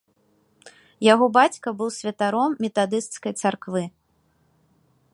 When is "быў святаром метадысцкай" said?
1.81-3.33